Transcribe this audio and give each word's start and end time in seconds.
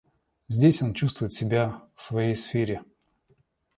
Здесь 0.47 0.81
он 0.81 0.95
чувствует 0.95 1.31
себя 1.31 1.83
в 1.95 2.01
своей 2.01 2.35
сфере. 2.35 2.81